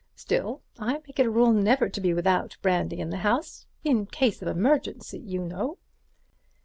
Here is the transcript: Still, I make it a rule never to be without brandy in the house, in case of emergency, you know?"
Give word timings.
Still, 0.15 0.63
I 0.79 0.93
make 1.05 1.19
it 1.19 1.27
a 1.27 1.29
rule 1.29 1.51
never 1.53 1.87
to 1.87 2.01
be 2.01 2.11
without 2.11 2.57
brandy 2.63 2.97
in 2.99 3.11
the 3.11 3.17
house, 3.17 3.67
in 3.83 4.07
case 4.07 4.41
of 4.41 4.47
emergency, 4.47 5.19
you 5.19 5.43
know?" 5.43 5.77